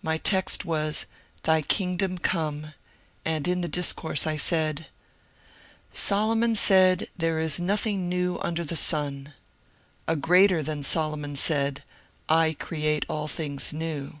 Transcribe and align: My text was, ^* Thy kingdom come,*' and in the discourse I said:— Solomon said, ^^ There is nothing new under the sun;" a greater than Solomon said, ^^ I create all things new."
My 0.00 0.16
text 0.16 0.64
was, 0.64 1.04
^* 1.38 1.42
Thy 1.42 1.60
kingdom 1.60 2.16
come,*' 2.16 2.72
and 3.26 3.46
in 3.46 3.60
the 3.60 3.68
discourse 3.68 4.26
I 4.26 4.36
said:— 4.36 4.86
Solomon 5.92 6.54
said, 6.54 6.98
^^ 7.00 7.08
There 7.14 7.38
is 7.38 7.60
nothing 7.60 8.08
new 8.08 8.38
under 8.40 8.64
the 8.64 8.74
sun;" 8.74 9.34
a 10.08 10.16
greater 10.16 10.62
than 10.62 10.82
Solomon 10.82 11.36
said, 11.36 11.82
^^ 11.88 12.20
I 12.34 12.54
create 12.54 13.04
all 13.06 13.28
things 13.28 13.74
new." 13.74 14.20